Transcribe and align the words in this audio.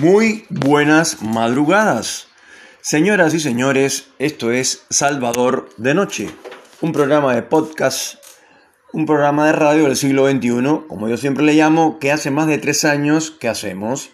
Muy 0.00 0.44
buenas 0.48 1.22
madrugadas. 1.22 2.28
Señoras 2.80 3.34
y 3.34 3.40
señores, 3.40 4.10
esto 4.20 4.52
es 4.52 4.84
Salvador 4.90 5.70
de 5.76 5.92
Noche, 5.92 6.30
un 6.80 6.92
programa 6.92 7.34
de 7.34 7.42
podcast, 7.42 8.14
un 8.92 9.06
programa 9.06 9.46
de 9.46 9.54
radio 9.54 9.84
del 9.84 9.96
siglo 9.96 10.30
XXI, 10.30 10.86
como 10.86 11.08
yo 11.08 11.16
siempre 11.16 11.44
le 11.44 11.54
llamo, 11.54 11.98
que 11.98 12.12
hace 12.12 12.30
más 12.30 12.46
de 12.46 12.58
tres 12.58 12.84
años 12.84 13.32
que 13.32 13.48
hacemos. 13.48 14.10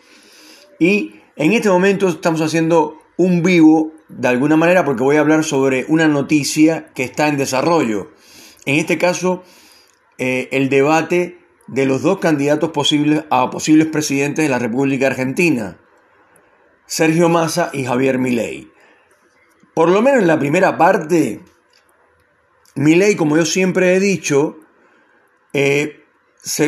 Y 0.78 1.16
en 1.36 1.52
este 1.52 1.68
momento 1.68 2.08
estamos 2.08 2.40
haciendo 2.40 2.96
un 3.18 3.42
vivo, 3.42 3.92
de 4.08 4.28
alguna 4.28 4.56
manera, 4.56 4.86
porque 4.86 5.02
voy 5.02 5.16
a 5.16 5.20
hablar 5.20 5.44
sobre 5.44 5.84
una 5.88 6.08
noticia 6.08 6.86
que 6.94 7.04
está 7.04 7.28
en 7.28 7.36
desarrollo. 7.36 8.10
En 8.64 8.76
este 8.76 8.96
caso, 8.96 9.42
eh, 10.16 10.48
el 10.50 10.70
debate 10.70 11.44
de 11.66 11.84
los 11.84 12.00
dos 12.00 12.20
candidatos 12.20 12.70
posibles 12.70 13.24
a 13.28 13.50
posibles 13.50 13.86
presidentes 13.88 14.44
de 14.44 14.48
la 14.48 14.58
República 14.58 15.08
Argentina, 15.08 15.78
Sergio 16.86 17.28
Massa 17.28 17.70
y 17.72 17.84
Javier 17.84 18.18
Milei. 18.18 18.70
Por 19.74 19.90
lo 19.90 20.02
menos 20.02 20.20
en 20.20 20.28
la 20.28 20.38
primera 20.38 20.76
parte, 20.76 21.40
Milei, 22.74 23.16
como 23.16 23.36
yo 23.36 23.44
siempre 23.44 23.94
he 23.94 24.00
dicho, 24.00 24.58
eh, 25.52 26.04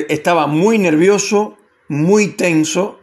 estaba 0.08 0.46
muy 0.46 0.78
nervioso, 0.78 1.56
muy 1.88 2.28
tenso 2.28 3.00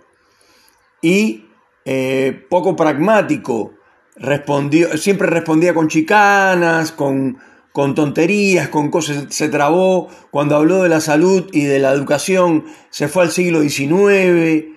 y 1.02 1.50
eh, 1.86 2.46
poco 2.50 2.76
pragmático. 2.76 3.74
Respondió, 4.16 4.98
siempre 4.98 5.28
respondía 5.28 5.74
con 5.74 5.88
chicanas, 5.88 6.92
con 6.92 7.38
con 7.74 7.96
tonterías, 7.96 8.70
con 8.70 8.92
cosas, 8.92 9.26
se 9.30 9.50
trabó, 9.50 10.08
cuando 10.30 10.56
habló 10.56 10.84
de 10.84 10.90
la 10.90 11.02
salud 11.02 11.50
y 11.52 11.64
de 11.66 11.80
la 11.80 11.92
educación, 11.92 12.66
se 12.92 13.08
fue 13.08 13.24
al 13.24 13.32
siglo 13.32 13.62
XIX. 13.62 14.73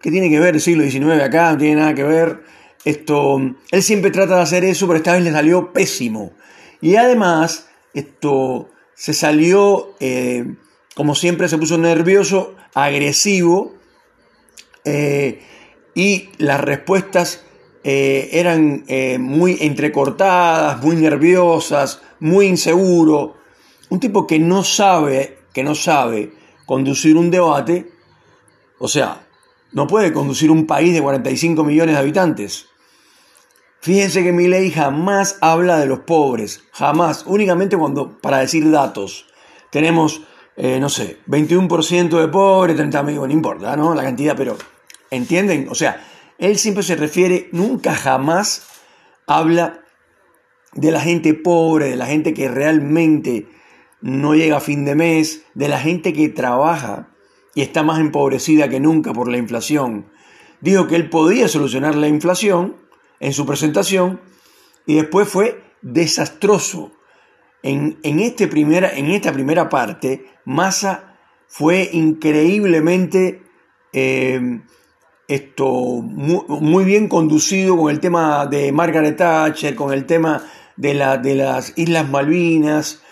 ¿Qué 0.00 0.10
tiene 0.10 0.30
que 0.30 0.40
ver 0.40 0.54
el 0.54 0.60
siglo 0.62 0.82
XIX 0.82 1.22
acá? 1.22 1.52
No 1.52 1.58
tiene 1.58 1.76
nada 1.76 1.94
que 1.94 2.04
ver. 2.04 2.42
Esto, 2.84 3.38
él 3.70 3.82
siempre 3.82 4.10
trata 4.10 4.36
de 4.36 4.42
hacer 4.42 4.64
eso, 4.64 4.86
pero 4.86 4.96
esta 4.96 5.12
vez 5.12 5.22
le 5.22 5.30
salió 5.30 5.72
pésimo. 5.72 6.32
Y 6.80 6.96
además, 6.96 7.68
esto 7.92 8.70
se 8.94 9.12
salió, 9.12 9.94
eh, 10.00 10.54
como 10.94 11.14
siempre, 11.14 11.48
se 11.48 11.58
puso 11.58 11.76
nervioso, 11.76 12.54
agresivo, 12.72 13.74
eh, 14.86 15.42
y 15.94 16.30
las 16.38 16.60
respuestas 16.62 17.44
eh, 17.84 18.30
eran 18.32 18.84
muy 19.20 19.58
entrecortadas, 19.60 20.82
muy 20.82 20.96
nerviosas, 20.96 22.00
muy 22.20 22.46
inseguro, 22.46 23.36
un 23.90 24.00
tipo 24.00 24.26
que 24.26 24.38
no 24.38 24.64
sabe, 24.64 25.38
que 25.52 25.62
no 25.62 25.74
sabe 25.74 26.32
conducir 26.64 27.18
un 27.18 27.30
debate, 27.30 27.90
o 28.78 28.88
sea, 28.88 29.26
no 29.72 29.86
puede 29.86 30.12
conducir 30.12 30.50
un 30.50 30.66
país 30.66 30.92
de 30.94 31.02
45 31.02 31.64
millones 31.64 31.94
de 31.94 32.00
habitantes. 32.00 32.66
Fíjense 33.80 34.22
que 34.22 34.32
mi 34.32 34.46
ley 34.46 34.70
jamás 34.70 35.38
habla 35.40 35.78
de 35.78 35.86
los 35.86 36.00
pobres, 36.00 36.64
jamás, 36.72 37.24
únicamente 37.26 37.76
cuando 37.76 38.18
para 38.18 38.38
decir 38.38 38.70
datos. 38.70 39.26
Tenemos, 39.70 40.22
eh, 40.56 40.78
no 40.80 40.88
sé, 40.88 41.20
21% 41.26 42.20
de 42.20 42.28
pobres, 42.28 42.76
30 42.76 43.02
millones, 43.02 43.28
no 43.28 43.34
importa, 43.34 43.76
¿no? 43.76 43.94
La 43.94 44.02
cantidad, 44.02 44.36
pero 44.36 44.58
¿entienden? 45.10 45.68
O 45.70 45.74
sea, 45.74 46.04
él 46.36 46.58
siempre 46.58 46.82
se 46.82 46.96
refiere, 46.96 47.48
nunca 47.52 47.94
jamás 47.94 48.66
habla 49.26 49.80
de 50.74 50.90
la 50.90 51.00
gente 51.00 51.34
pobre, 51.34 51.90
de 51.90 51.96
la 51.96 52.06
gente 52.06 52.34
que 52.34 52.48
realmente 52.48 53.48
no 54.02 54.34
llega 54.34 54.58
a 54.58 54.60
fin 54.60 54.84
de 54.84 54.94
mes, 54.94 55.42
de 55.54 55.68
la 55.68 55.78
gente 55.78 56.12
que 56.12 56.28
trabaja 56.28 57.08
y 57.60 57.62
está 57.62 57.82
más 57.82 58.00
empobrecida 58.00 58.70
que 58.70 58.80
nunca 58.80 59.12
por 59.12 59.28
la 59.28 59.36
inflación. 59.36 60.06
Dijo 60.62 60.86
que 60.86 60.96
él 60.96 61.10
podía 61.10 61.46
solucionar 61.46 61.94
la 61.94 62.08
inflación 62.08 62.78
en 63.20 63.34
su 63.34 63.44
presentación 63.44 64.18
y 64.86 64.94
después 64.94 65.28
fue 65.28 65.62
desastroso. 65.82 66.90
En, 67.62 67.98
este 68.02 68.46
primera, 68.46 68.96
en 68.96 69.10
esta 69.10 69.30
primera 69.34 69.68
parte, 69.68 70.24
Massa 70.46 71.18
fue 71.48 71.90
increíblemente 71.92 73.42
eh, 73.92 74.62
esto, 75.28 75.68
muy, 75.68 76.40
muy, 76.48 76.84
bien 76.84 77.08
conducido 77.08 77.76
con 77.76 77.90
el 77.90 78.00
tema 78.00 78.46
de 78.46 78.72
Margaret 78.72 79.18
Thatcher, 79.18 79.74
con 79.74 79.92
el 79.92 80.06
tema 80.06 80.42
de, 80.78 80.94
la, 80.94 81.18
de 81.18 81.34
las 81.34 81.74
Islas 81.76 82.08
Malvinas, 82.08 83.02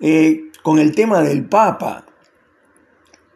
eh, 0.00 0.50
con 0.64 0.80
el 0.80 0.96
tema 0.96 1.22
del 1.22 1.44
Papa. 1.44 2.07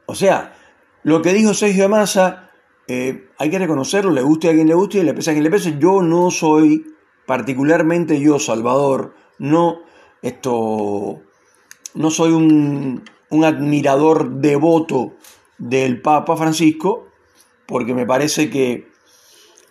O 0.07 0.15
sea, 0.15 0.55
lo 1.03 1.23
que 1.23 1.33
dijo 1.33 1.55
Sergio 1.55 1.89
Massa, 1.89 2.51
eh, 2.89 3.29
hay 3.39 3.51
que 3.51 3.59
reconocerlo, 3.59 4.11
le 4.11 4.23
guste 4.23 4.49
a 4.49 4.53
quien 4.53 4.69
le 4.69 4.75
guste 4.75 4.99
y 4.99 5.03
le 5.03 5.15
pese 5.15 5.31
a 5.31 5.33
quien 5.35 5.45
le 5.45 5.51
pese. 5.51 5.79
Yo 5.79 6.03
no 6.03 6.31
soy, 6.31 6.95
particularmente 7.27 8.21
yo, 8.21 8.39
Salvador, 8.39 9.15
no, 9.39 9.81
esto, 10.23 11.23
no 11.95 12.11
soy 12.11 12.33
un, 12.33 13.05
un 13.31 13.45
admirador 13.45 14.31
devoto 14.41 15.15
del 15.59 16.01
Papa 16.03 16.37
Francisco, 16.37 17.09
porque 17.67 17.95
me 17.95 18.07
parece 18.07 18.51
que, 18.51 18.89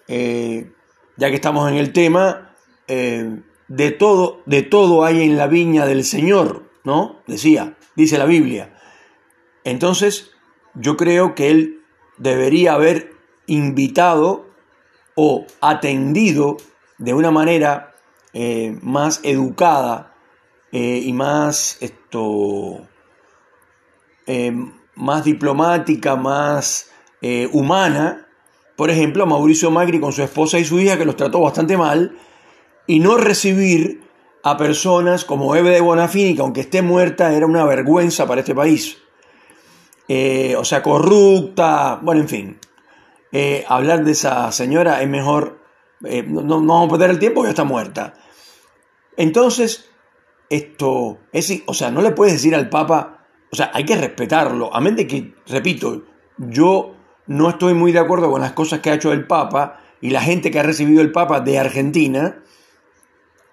eh, 0.08 0.72
ya 1.18 1.30
que 1.30 1.36
estamos 1.36 1.70
en 1.70 1.78
el 1.78 1.94
tema, 1.94 2.48
de 3.72 3.92
todo, 3.92 4.42
de 4.46 4.64
todo 4.64 5.06
hay 5.06 5.24
en 5.24 5.38
la 5.38 5.48
viña 5.48 5.86
del 5.86 6.04
Señor, 6.04 6.70
¿no? 6.84 7.22
Decía, 7.26 7.78
dice 7.96 8.18
la 8.18 8.26
Biblia. 8.26 8.78
Entonces, 9.64 10.32
yo 10.76 10.98
creo 10.98 11.36
que 11.36 11.50
él 11.50 11.82
debería 12.18 12.74
haber 12.74 13.14
invitado 13.48 14.46
o 15.16 15.46
atendido 15.60 16.58
de 16.98 17.14
una 17.14 17.32
manera 17.32 17.96
eh, 18.34 18.78
más 18.82 19.20
educada 19.24 20.14
eh, 20.72 21.02
y 21.04 21.12
más 21.12 21.78
esto 21.82 22.88
eh, 24.28 24.54
más 24.96 25.24
diplomática, 25.24 26.16
más 26.16 26.88
humana, 27.52 28.28
por 28.76 28.90
ejemplo, 28.90 29.22
a 29.22 29.28
Mauricio 29.28 29.70
Macri 29.70 30.00
con 30.00 30.12
su 30.12 30.24
esposa 30.24 30.58
y 30.58 30.66
su 30.66 30.80
hija, 30.80 30.98
que 30.98 31.06
los 31.06 31.16
trató 31.16 31.40
bastante 31.40 31.78
mal, 31.78 32.18
y 32.88 33.00
no 33.00 33.16
recibir 33.16 34.02
a 34.44 34.58
personas 34.58 35.24
como 35.24 35.56
Eve 35.56 35.70
de 35.70 35.82
Bonafini, 35.82 36.34
que 36.34 36.42
aunque 36.42 36.62
esté 36.62 36.82
muerta 36.82 37.32
era 37.32 37.46
una 37.46 37.64
vergüenza 37.64 38.26
para 38.26 38.42
este 38.42 38.56
país. 38.56 38.98
Eh, 40.14 40.58
o 40.58 40.66
sea, 40.66 40.84
corrupta, 40.84 41.98
bueno, 42.02 42.20
en 42.20 42.28
fin. 42.28 42.60
Eh, 43.32 43.64
hablar 43.66 44.04
de 44.04 44.12
esa 44.12 44.52
señora 44.52 45.02
es 45.02 45.08
mejor, 45.08 45.62
eh, 46.04 46.22
no, 46.28 46.44
vamos 46.44 46.90
a 46.90 46.92
perder 46.92 47.12
el 47.12 47.20
tiempo, 47.20 47.46
ya 47.46 47.52
está 47.52 47.64
muerta. 47.64 48.16
Entonces, 49.16 49.90
esto, 50.50 51.20
es, 51.32 51.64
o 51.66 51.74
sea, 51.74 51.92
no 51.92 52.02
le 52.02 52.12
puedes 52.12 52.34
decir 52.34 52.54
al 52.56 52.68
Papa, 52.68 53.26
o 53.54 53.56
sea, 53.56 53.72
hay 53.74 53.86
que 53.86 53.96
respetarlo, 53.96 54.76
a 54.76 54.82
menos 54.82 55.06
que, 55.06 55.34
repito, 55.48 56.04
yo 56.38 56.94
no 57.28 57.48
estoy 57.48 57.74
muy 57.74 57.94
de 57.94 58.00
acuerdo 58.00 58.30
con 58.30 58.42
las 58.42 58.52
cosas 58.52 58.82
que 58.82 58.90
ha 58.90 58.96
hecho 58.96 59.14
el 59.14 59.28
Papa 59.28 59.80
y 60.02 60.10
la 60.10 60.20
gente 60.20 60.52
que 60.52 60.60
ha 60.60 60.64
recibido 60.64 61.02
el 61.02 61.14
Papa 61.14 61.40
de 61.40 61.58
Argentina, 61.58 62.44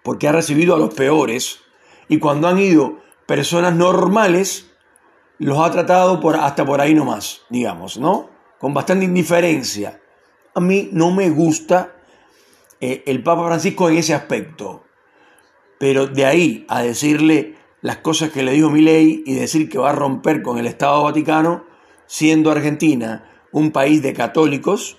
porque 0.02 0.26
ha 0.26 0.32
recibido 0.32 0.75
a 0.75 0.78
los 0.80 0.92
peores, 0.92 1.60
y 2.08 2.19
cuando 2.19 2.48
han 2.48 2.58
ido 2.58 2.98
personas 3.26 3.76
normales, 3.76 4.69
los 5.38 5.59
ha 5.59 5.71
tratado 5.71 6.21
por, 6.21 6.37
hasta 6.37 6.65
por 6.65 6.81
ahí 6.81 6.94
nomás, 6.94 7.43
digamos, 7.49 7.99
¿no? 7.99 8.31
Con 8.59 8.75
bastante 8.75 9.04
indiferencia. 9.04 10.00
A 10.54 10.60
mí 10.60 10.88
no 10.93 11.12
me 11.12 11.31
gusta 11.31 11.94
eh, 12.81 13.04
el 13.06 13.22
Papa 13.22 13.47
Francisco 13.47 13.88
en 13.88 13.99
ese 13.99 14.15
aspecto, 14.15 14.84
pero 15.78 16.06
de 16.06 16.26
ahí 16.26 16.66
a 16.69 16.82
decirle 16.82 17.56
las 17.81 17.99
cosas 17.99 18.31
que 18.31 18.43
le 18.43 18.53
dijo 18.53 18.71
ley 18.71 19.22
y 19.25 19.34
decir 19.34 19.69
que 19.69 19.78
va 19.78 19.91
a 19.91 19.94
romper 19.94 20.43
con 20.43 20.59
el 20.59 20.66
Estado 20.66 21.04
Vaticano, 21.04 21.65
siendo 22.06 22.50
Argentina 22.50 23.31
un 23.53 23.70
país 23.70 24.02
de 24.02 24.12
católicos, 24.12 24.99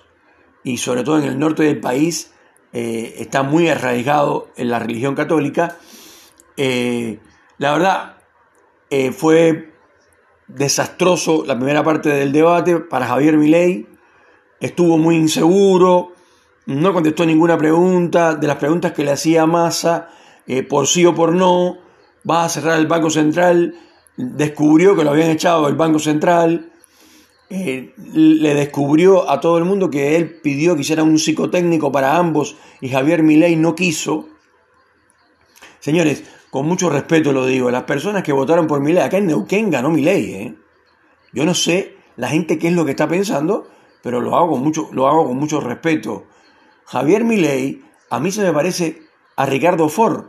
y 0.64 0.78
sobre 0.78 1.04
todo 1.04 1.18
en 1.18 1.24
el 1.24 1.38
norte 1.38 1.62
del 1.62 1.80
país, 1.80 2.32
eh, 2.72 3.14
está 3.18 3.42
muy 3.42 3.68
arraigado 3.68 4.48
en 4.56 4.70
la 4.70 4.78
religión 4.78 5.14
católica. 5.14 5.76
Eh, 6.56 7.18
la 7.58 7.72
verdad, 7.72 8.16
fue 9.12 9.69
desastroso 10.54 11.44
la 11.46 11.56
primera 11.56 11.82
parte 11.82 12.08
del 12.08 12.32
debate 12.32 12.76
para 12.76 13.06
Javier 13.06 13.36
Milei. 13.36 13.86
Estuvo 14.60 14.98
muy 14.98 15.16
inseguro, 15.16 16.12
no 16.66 16.92
contestó 16.92 17.24
ninguna 17.24 17.56
pregunta. 17.56 18.34
De 18.34 18.46
las 18.46 18.56
preguntas 18.56 18.92
que 18.92 19.04
le 19.04 19.12
hacía 19.12 19.46
Massa, 19.46 20.08
por 20.68 20.86
sí 20.86 21.06
o 21.06 21.14
por 21.14 21.34
no, 21.34 21.78
va 22.28 22.44
a 22.44 22.48
cerrar 22.48 22.78
el 22.78 22.86
Banco 22.86 23.10
Central. 23.10 23.74
Descubrió 24.16 24.96
que 24.96 25.04
lo 25.04 25.10
habían 25.10 25.30
echado 25.30 25.66
del 25.66 25.76
Banco 25.76 25.98
Central. 25.98 26.70
Eh, 27.52 27.94
le 28.14 28.54
descubrió 28.54 29.28
a 29.28 29.40
todo 29.40 29.58
el 29.58 29.64
mundo 29.64 29.90
que 29.90 30.14
él 30.14 30.40
pidió 30.40 30.76
que 30.76 30.82
hiciera 30.82 31.02
un 31.02 31.18
psicotécnico 31.18 31.90
para 31.90 32.16
ambos 32.16 32.56
y 32.80 32.88
Javier 32.88 33.24
Milei 33.24 33.56
no 33.56 33.74
quiso. 33.74 34.28
Señores, 35.80 36.22
con 36.50 36.66
mucho 36.66 36.90
respeto 36.90 37.32
lo 37.32 37.46
digo, 37.46 37.70
las 37.70 37.84
personas 37.84 38.22
que 38.22 38.32
votaron 38.32 38.66
por 38.66 38.80
Milei, 38.80 39.02
acá 39.02 39.18
en 39.18 39.26
Neuquén 39.26 39.70
ganó 39.70 39.90
Milei, 39.90 40.34
¿eh? 40.34 40.54
Yo 41.32 41.44
no 41.44 41.54
sé 41.54 41.96
la 42.16 42.28
gente 42.28 42.58
qué 42.58 42.68
es 42.68 42.74
lo 42.74 42.84
que 42.84 42.90
está 42.90 43.08
pensando, 43.08 43.68
pero 44.02 44.20
lo 44.20 44.36
hago 44.36 44.50
con 44.50 44.62
mucho, 44.62 44.88
lo 44.92 45.06
hago 45.06 45.26
con 45.26 45.36
mucho 45.36 45.60
respeto. 45.60 46.24
Javier 46.86 47.24
Milei 47.24 47.82
a 48.10 48.18
mí 48.18 48.32
se 48.32 48.42
me 48.42 48.52
parece 48.52 49.02
a 49.36 49.46
Ricardo 49.46 49.88
Ford. 49.88 50.24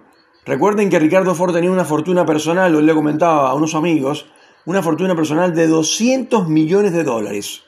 Recuerden 0.45 0.89
que 0.89 0.99
Ricardo 0.99 1.33
Ford 1.35 1.53
tenía 1.53 1.71
una 1.71 1.85
fortuna 1.85 2.25
personal, 2.25 2.75
hoy 2.75 2.83
le 2.83 2.93
comentaba 2.93 3.49
a 3.49 3.53
unos 3.55 3.75
amigos, 3.75 4.31
una 4.65 4.83
fortuna 4.83 5.15
personal 5.15 5.55
de 5.55 5.67
200 5.67 6.47
millones 6.47 6.93
de 6.93 7.03
dólares. 7.03 7.63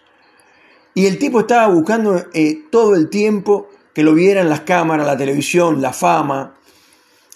Y 0.94 1.08
el 1.08 1.18
tipo 1.18 1.40
estaba 1.40 1.68
buscando 1.74 2.16
eh, 2.34 2.66
todo 2.72 2.96
el 2.96 3.10
tiempo 3.10 3.70
que 3.94 4.04
lo 4.04 4.14
vieran 4.14 4.50
las 4.50 4.62
cámaras, 4.62 5.08
la 5.08 5.18
televisión, 5.18 5.82
la 5.82 5.94
fama. 5.94 6.56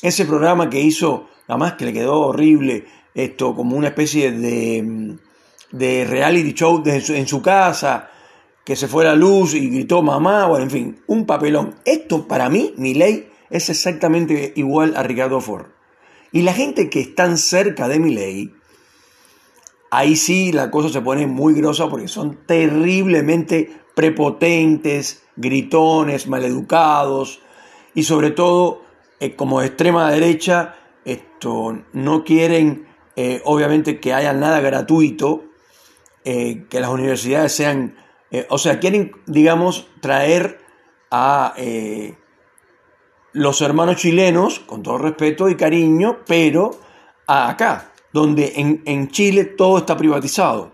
Ese 0.07 0.23
programa 0.25 0.69
que 0.69 0.79
hizo, 0.79 1.27
nada 1.49 1.59
más 1.59 1.73
que 1.73 1.83
le 1.83 1.91
quedó 1.91 2.21
horrible, 2.21 2.85
esto 3.13 3.53
como 3.53 3.75
una 3.75 3.89
especie 3.89 4.31
de, 4.31 5.17
de 5.71 6.05
reality 6.05 6.53
show 6.53 6.81
en 6.85 7.27
su 7.27 7.41
casa, 7.41 8.09
que 8.63 8.77
se 8.77 8.87
fue 8.87 9.03
la 9.03 9.15
luz 9.15 9.53
y 9.53 9.67
gritó 9.67 10.01
mamá, 10.01 10.47
bueno, 10.47 10.63
en 10.63 10.71
fin, 10.71 11.01
un 11.07 11.25
papelón. 11.25 11.75
Esto 11.83 12.25
para 12.25 12.47
mí, 12.47 12.73
mi 12.77 12.93
ley, 12.93 13.27
es 13.49 13.69
exactamente 13.69 14.53
igual 14.55 14.95
a 14.95 15.03
Ricardo 15.03 15.41
Ford. 15.41 15.65
Y 16.31 16.43
la 16.43 16.53
gente 16.53 16.89
que 16.89 17.01
están 17.01 17.37
cerca 17.37 17.89
de 17.89 17.99
mi 17.99 18.13
ley, 18.13 18.53
ahí 19.91 20.15
sí 20.15 20.53
la 20.53 20.71
cosa 20.71 20.87
se 20.87 21.01
pone 21.01 21.27
muy 21.27 21.53
grosa 21.53 21.89
porque 21.89 22.07
son 22.07 22.45
terriblemente 22.45 23.69
prepotentes, 23.93 25.21
gritones, 25.35 26.27
maleducados 26.27 27.41
y 27.93 28.03
sobre 28.03 28.31
todo 28.31 28.86
eh, 29.19 29.35
como 29.35 29.61
extrema 29.61 30.11
derecha 30.11 30.75
esto, 31.05 31.83
no 31.93 32.23
quieren 32.23 32.87
eh, 33.15 33.41
obviamente 33.45 33.99
que 33.99 34.13
haya 34.13 34.33
nada 34.33 34.59
gratuito, 34.59 35.45
eh, 36.23 36.65
que 36.69 36.79
las 36.79 36.89
universidades 36.89 37.53
sean 37.53 37.95
o 38.49 38.57
sea, 38.57 38.79
quieren, 38.81 39.13
digamos, 39.25 39.87
traer 40.01 40.59
a 41.09 41.53
los 43.31 43.61
hermanos 43.61 43.95
chilenos, 43.95 44.59
con 44.59 44.83
todo 44.83 44.97
respeto 44.97 45.47
y 45.47 45.55
cariño, 45.55 46.17
pero 46.27 46.71
a 47.25 47.49
acá, 47.49 47.93
donde 48.11 48.53
en, 48.57 48.81
en 48.85 49.07
Chile 49.07 49.45
todo 49.45 49.77
está 49.77 49.95
privatizado. 49.95 50.71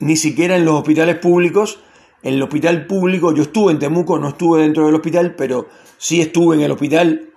Ni 0.00 0.16
siquiera 0.16 0.56
en 0.56 0.66
los 0.66 0.74
hospitales 0.74 1.16
públicos. 1.16 1.80
En 2.22 2.34
el 2.34 2.42
hospital 2.42 2.86
público, 2.86 3.34
yo 3.34 3.42
estuve 3.42 3.72
en 3.72 3.78
Temuco, 3.78 4.18
no 4.18 4.28
estuve 4.28 4.62
dentro 4.62 4.86
del 4.86 4.94
hospital, 4.94 5.34
pero 5.36 5.68
sí 5.98 6.20
estuve 6.20 6.56
en 6.56 6.62
el 6.62 6.70
hospital 6.70 7.32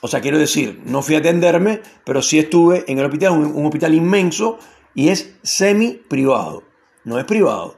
o 0.00 0.08
sea, 0.08 0.20
quiero 0.20 0.38
decir, 0.38 0.80
no 0.86 1.02
fui 1.02 1.14
a 1.14 1.18
atenderme, 1.18 1.82
pero 2.04 2.22
sí 2.22 2.38
estuve 2.38 2.84
en 2.90 2.98
el 2.98 3.04
hospital, 3.04 3.32
un, 3.32 3.66
hospital 3.66 3.94
inmenso 3.94 4.58
y 4.94 5.10
es 5.10 5.36
semi 5.42 5.92
privado. 5.92 6.62
No 7.04 7.18
es 7.18 7.24
privado 7.24 7.76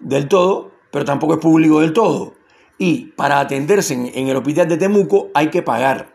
del 0.00 0.28
todo, 0.28 0.72
pero 0.90 1.04
tampoco 1.04 1.34
es 1.34 1.40
público 1.40 1.80
del 1.80 1.92
todo. 1.92 2.34
Y 2.78 3.06
para 3.12 3.40
atenderse 3.40 3.94
en, 3.94 4.28
el 4.28 4.36
hospital 4.36 4.68
de 4.68 4.78
Temuco 4.78 5.28
hay 5.34 5.50
que 5.50 5.62
pagar. 5.62 6.14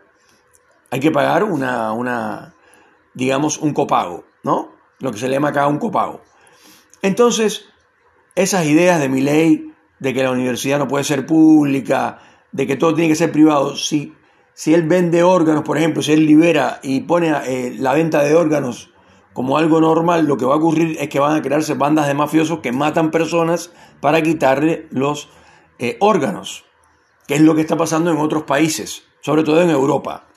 Hay 0.89 0.99
que 0.99 1.11
pagar 1.11 1.43
una, 1.43 1.91
una, 1.91 2.55
digamos, 3.13 3.57
un 3.59 3.73
copago, 3.73 4.25
¿no? 4.43 4.71
Lo 4.99 5.11
que 5.11 5.19
se 5.19 5.27
le 5.27 5.35
llama 5.35 5.49
acá 5.49 5.67
un 5.67 5.79
copago. 5.79 6.21
Entonces, 7.01 7.65
esas 8.35 8.65
ideas 8.65 8.99
de 8.99 9.09
mi 9.09 9.21
ley, 9.21 9.72
de 10.03 10.13
que 10.13 10.21
la 10.21 10.31
universidad 10.31 10.79
no 10.79 10.87
puede 10.89 11.05
ser 11.05 11.25
pública, 11.25 12.19
de 12.51 12.67
que 12.67 12.75
todo 12.75 12.93
tiene 12.93 13.07
que 13.07 13.15
ser 13.15 13.31
privado, 13.31 13.77
si, 13.77 14.13
si 14.53 14.73
él 14.73 14.83
vende 14.83 15.23
órganos, 15.23 15.63
por 15.63 15.77
ejemplo, 15.77 16.01
si 16.01 16.11
él 16.11 16.25
libera 16.25 16.81
y 16.83 16.99
pone 17.01 17.33
eh, 17.45 17.73
la 17.79 17.93
venta 17.93 18.21
de 18.21 18.35
órganos 18.35 18.91
como 19.31 19.57
algo 19.57 19.79
normal, 19.79 20.25
lo 20.25 20.35
que 20.35 20.43
va 20.43 20.55
a 20.55 20.57
ocurrir 20.57 20.97
es 20.99 21.07
que 21.07 21.21
van 21.21 21.37
a 21.37 21.41
crearse 21.41 21.75
bandas 21.75 22.07
de 22.07 22.15
mafiosos 22.15 22.59
que 22.59 22.73
matan 22.73 23.11
personas 23.11 23.71
para 24.01 24.21
quitarle 24.21 24.87
los 24.91 25.29
eh, 25.79 25.95
órganos, 26.01 26.65
que 27.25 27.35
es 27.35 27.41
lo 27.41 27.55
que 27.55 27.61
está 27.61 27.77
pasando 27.77 28.11
en 28.11 28.17
otros 28.17 28.43
países, 28.43 29.03
sobre 29.21 29.43
todo 29.43 29.61
en 29.61 29.69
Europa. 29.69 30.27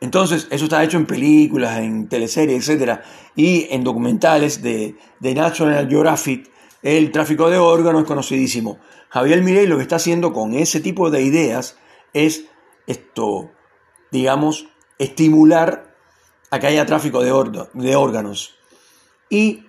Entonces, 0.00 0.46
eso 0.52 0.64
está 0.64 0.84
hecho 0.84 0.96
en 0.96 1.06
películas, 1.06 1.78
en 1.80 2.08
teleseries, 2.08 2.68
etc. 2.68 3.00
Y 3.34 3.66
en 3.70 3.82
documentales 3.82 4.62
de, 4.62 4.96
de 5.18 5.34
National 5.34 5.88
Geographic, 5.88 6.50
el 6.82 7.10
tráfico 7.12 7.50
de 7.50 7.58
órganos 7.58 8.02
es 8.02 8.08
conocidísimo. 8.08 8.78
Javier 9.08 9.42
Mirey 9.42 9.66
lo 9.66 9.76
que 9.76 9.82
está 9.82 9.96
haciendo 9.96 10.32
con 10.32 10.54
ese 10.54 10.80
tipo 10.80 11.10
de 11.10 11.22
ideas 11.22 11.76
es 12.12 12.46
esto, 12.86 13.50
digamos, 14.10 14.68
estimular 14.98 15.94
a 16.50 16.58
que 16.58 16.66
haya 16.66 16.86
tráfico 16.86 17.22
de, 17.22 17.68
de 17.74 17.96
órganos. 17.96 18.54
Y, 19.28 19.64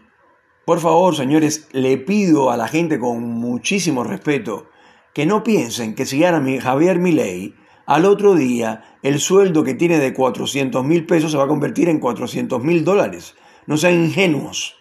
por 0.66 0.80
favor, 0.80 1.16
señores, 1.16 1.68
le 1.72 1.98
pido 1.98 2.52
a 2.52 2.58
la 2.58 2.68
gente 2.68 3.00
con 3.00 3.24
muchísimo 3.24 4.04
respeto 4.04 4.70
que 5.14 5.26
no 5.26 5.44
piensen 5.44 5.96
que 5.96 6.06
si 6.06 6.20
gana 6.20 6.62
Javier 6.62 7.00
Milei, 7.00 7.56
al 7.86 8.06
otro 8.06 8.36
día 8.36 8.98
el 9.04 9.20
sueldo 9.20 9.64
que 9.64 9.74
tiene 9.74 10.00
de 10.00 10.14
400 10.14 10.84
mil 10.86 11.06
pesos 11.06 11.32
se 11.32 11.38
va 11.38 11.44
a 11.44 11.50
convertir 11.50 11.90
en 11.90 12.00
400 12.00 12.64
mil 12.64 12.86
dólares. 12.86 13.36
No 13.66 13.78
sean 13.78 13.96
ingenuos, 13.96 14.76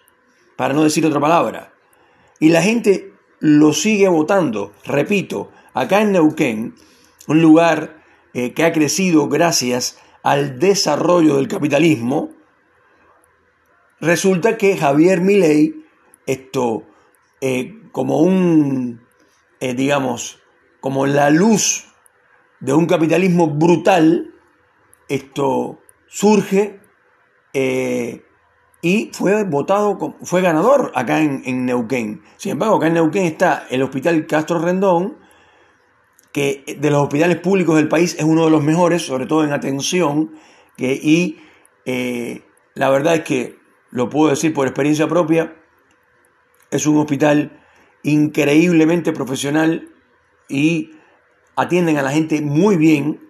para 0.57 0.75
no 0.75 0.85
decir 0.85 1.05
otra 1.05 1.21
palabra. 1.21 1.73
Y 2.41 2.49
la 2.49 2.63
gente 2.63 3.13
lo 3.39 3.73
sigue 3.73 4.09
votando. 4.09 4.73
Repito, 4.85 5.53
acá 5.75 6.01
en 6.01 6.13
Neuquén, 6.13 6.75
un 7.29 7.43
lugar 7.43 8.03
eh, 8.33 8.53
que 8.55 8.65
ha 8.65 8.73
crecido 8.73 9.29
gracias 9.29 9.99
al 10.23 10.59
desarrollo 10.59 11.37
del 11.37 11.49
capitalismo, 11.49 12.31
resulta 14.01 14.57
que 14.57 14.77
Javier 14.77 15.21
Milei, 15.21 15.85
esto, 16.27 16.85
eh, 17.43 17.83
como 17.93 18.21
un, 18.21 19.03
eh, 19.61 19.75
digamos, 19.75 20.41
como 20.81 21.07
la 21.07 21.31
luz 21.31 21.89
de 22.61 22.73
un 22.73 22.87
capitalismo 22.87 23.49
brutal, 23.49 24.35
esto 25.09 25.81
surge 26.09 26.81
y 28.83 29.11
fue 29.13 29.45
votado, 29.45 30.17
fue 30.23 30.41
ganador 30.41 30.93
acá 30.95 31.21
en, 31.21 31.43
en, 31.45 31.67
Neuquén. 31.67 32.23
Sin 32.37 32.53
embargo, 32.53 32.77
acá 32.77 32.87
en 32.87 32.95
Neuquén 32.95 33.25
está 33.25 33.67
el 33.71 33.83
Hospital 33.83 34.27
Castro 34.27 34.59
Rendón, 34.59 35.19
que 36.33 36.65
de 36.79 36.91
los 36.91 37.03
hospitales 37.03 37.39
públicos 37.39 37.77
del 37.77 37.89
país 37.89 38.17
es 38.19 38.25
uno 38.25 38.45
de 38.45 38.51
los 38.51 38.63
mejores, 38.63 39.03
sobre 39.03 39.27
todo 39.27 39.45
en 39.45 39.53
atención, 39.53 40.33
que, 40.77 40.93
y 40.95 41.39
eh, 41.85 42.43
la 42.75 42.89
verdad 42.91 43.17
es 43.17 43.23
que, 43.23 43.61
lo 43.91 44.09
puedo 44.09 44.31
decir 44.31 44.55
por 44.55 44.67
experiencia 44.67 45.09
propia, 45.09 45.57
es 46.71 46.87
un 46.87 46.99
hospital 46.99 47.61
increíblemente 48.03 49.13
profesional 49.13 49.89
y 50.49 50.93
atienden 51.57 51.99
a 51.99 52.03
la 52.03 52.13
gente 52.13 52.41
muy 52.41 52.77
bien 52.77 53.29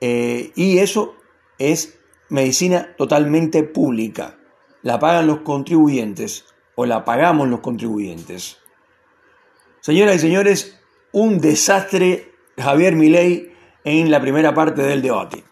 eh, 0.00 0.52
y 0.56 0.78
eso 0.78 1.14
es 1.58 1.98
medicina 2.28 2.94
totalmente 2.96 3.62
pública. 3.62 4.39
La 4.82 4.98
pagan 4.98 5.26
los 5.26 5.40
contribuyentes 5.40 6.46
o 6.74 6.86
la 6.86 7.04
pagamos 7.04 7.48
los 7.48 7.60
contribuyentes. 7.60 8.58
Señoras 9.80 10.16
y 10.16 10.18
señores, 10.20 10.80
un 11.12 11.38
desastre 11.38 12.32
Javier 12.56 12.96
Milei 12.96 13.52
en 13.84 14.10
la 14.10 14.20
primera 14.20 14.54
parte 14.54 14.82
del 14.82 15.02
debate. 15.02 15.44